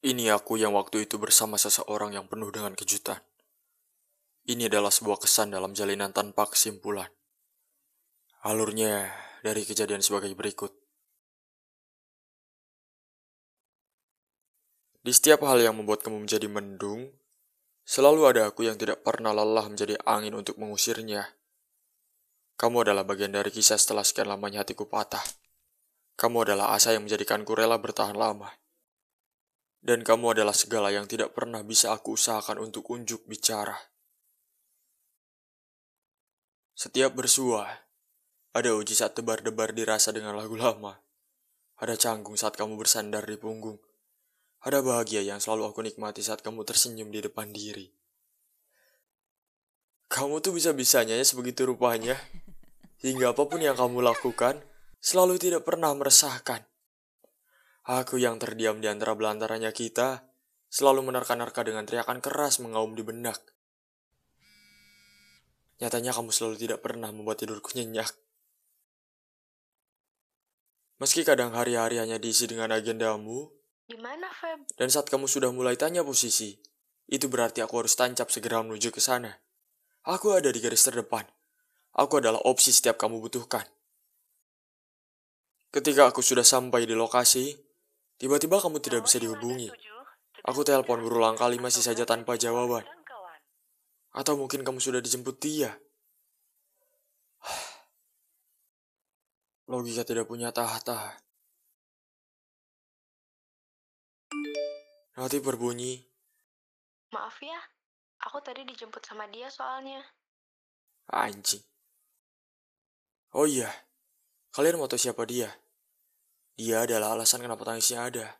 [0.00, 3.20] Ini aku yang waktu itu bersama seseorang yang penuh dengan kejutan.
[4.48, 7.12] Ini adalah sebuah kesan dalam jalinan tanpa kesimpulan.
[8.40, 9.12] Alurnya
[9.44, 10.72] dari kejadian sebagai berikut.
[15.04, 17.12] Di setiap hal yang membuat kamu menjadi mendung,
[17.84, 21.28] selalu ada aku yang tidak pernah lelah menjadi angin untuk mengusirnya.
[22.56, 25.24] Kamu adalah bagian dari kisah setelah sekian lamanya hatiku patah.
[26.16, 28.59] Kamu adalah asa yang menjadikanku rela bertahan lama.
[29.80, 33.76] Dan kamu adalah segala yang tidak pernah bisa aku usahakan untuk unjuk bicara.
[36.76, 37.68] Setiap bersua,
[38.56, 41.00] ada uji saat tebar-debar dirasa dengan lagu lama.
[41.80, 43.80] Ada canggung saat kamu bersandar di punggung.
[44.60, 47.88] Ada bahagia yang selalu aku nikmati saat kamu tersenyum di depan diri.
[50.12, 52.20] Kamu tuh bisa-bisanya ya sebegitu rupanya.
[53.00, 54.60] Hingga apa pun yang kamu lakukan,
[55.00, 56.69] selalu tidak pernah meresahkan.
[57.88, 60.28] Aku yang terdiam di antara belantaranya kita,
[60.68, 63.40] selalu menerka-nerka dengan teriakan keras mengaum di benak.
[65.80, 68.12] Nyatanya kamu selalu tidak pernah membuat tidurku nyenyak.
[71.00, 73.48] Meski kadang hari-hari hanya diisi dengan agendamu,
[73.88, 74.76] Di mana, Feb?
[74.76, 76.60] dan saat kamu sudah mulai tanya posisi,
[77.08, 79.40] itu berarti aku harus tancap segera menuju ke sana.
[80.04, 81.24] Aku ada di garis terdepan.
[81.96, 83.64] Aku adalah opsi setiap kamu butuhkan.
[85.72, 87.56] Ketika aku sudah sampai di lokasi,
[88.20, 89.72] tiba-tiba kamu tidak bisa dihubungi.
[90.44, 92.84] Aku telepon berulang kali masih saja tanpa jawaban.
[94.12, 95.72] Atau mungkin kamu sudah dijemput dia.
[99.70, 101.16] Logika tidak punya tahta.
[105.20, 106.10] Notif berbunyi,
[107.10, 107.58] Maaf ya,
[108.22, 109.98] aku tadi dijemput sama dia soalnya.
[111.10, 111.60] anjing.
[113.34, 113.66] Oh iya,
[114.54, 115.50] kalian mau tahu siapa dia?
[116.60, 118.36] Dia adalah alasan kenapa tangisnya ada.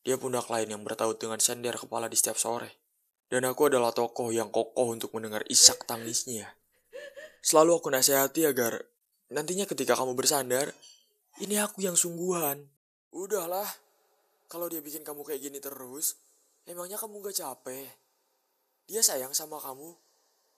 [0.00, 2.80] Dia pundak lain yang bertaut dengan sender kepala di setiap sore.
[3.28, 6.48] Dan aku adalah tokoh yang kokoh untuk mendengar isak tangisnya.
[7.44, 8.80] Selalu aku nasihati agar
[9.28, 10.72] nantinya ketika kamu bersandar,
[11.44, 12.72] ini aku yang sungguhan.
[13.12, 13.68] Udahlah,
[14.48, 16.16] kalau dia bikin kamu kayak gini terus,
[16.64, 17.84] emangnya kamu gak capek?
[18.88, 19.92] Dia sayang sama kamu,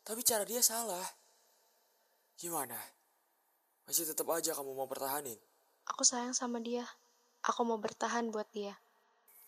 [0.06, 1.03] tapi cara dia salah.
[2.38, 2.78] Gimana?
[3.83, 5.43] Masih tetap aja kamu mau pertahanin?
[5.93, 6.84] Aku sayang sama dia.
[7.45, 8.72] Aku mau bertahan buat dia.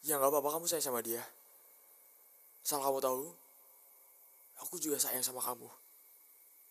[0.04, 1.24] Ya nggak apa-apa kamu sayang sama dia.
[2.66, 3.30] Asal kamu tahu,
[4.58, 5.70] aku juga sayang sama kamu.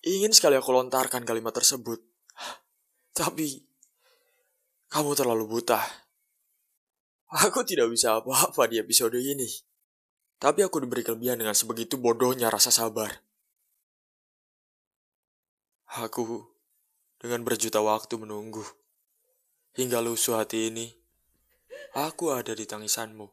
[0.06, 2.04] Ingin sekali aku lontarkan kalimat tersebut.
[3.18, 3.64] Tapi,
[4.92, 5.82] kamu terlalu buta.
[7.32, 9.50] Aku tidak bisa apa-apa di episode ini.
[10.36, 13.24] Tapi aku diberi kelebihan dengan sebegitu bodohnya rasa sabar.
[15.96, 16.44] Aku
[17.18, 18.62] dengan berjuta waktu menunggu.
[19.76, 20.88] Hingga lusuh hati ini,
[22.00, 23.28] aku ada di tangisanmu.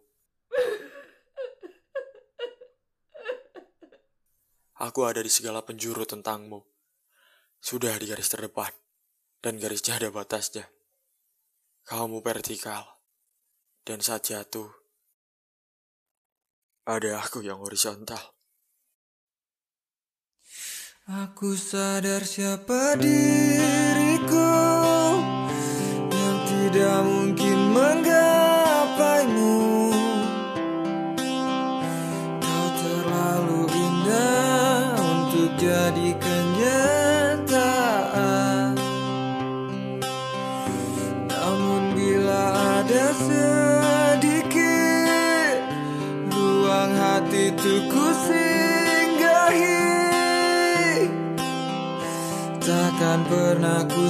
[4.82, 6.58] Aku ada di segala penjuru tentangmu.
[7.62, 8.74] Sudah di garis terdepan,
[9.38, 10.66] dan garisnya ada batasnya.
[11.86, 12.90] Kamu vertikal,
[13.86, 14.66] dan saat jatuh,
[16.90, 18.34] ada aku yang horizontal.
[21.06, 23.91] Aku sadar siapa yang
[26.82, 29.54] tidak mungkin menggapaimu.
[32.42, 37.62] Kau terlalu indah untuk jadi kenyataan.
[41.30, 42.50] Namun bila
[42.82, 44.58] ada sedikit
[46.34, 49.86] ruang hati tuh ku singgahi
[52.58, 54.02] Takkan pernah ku